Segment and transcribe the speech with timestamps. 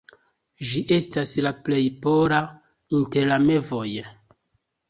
[0.69, 2.41] Ĝi estas la plej pola
[3.01, 3.87] inter la mevoj.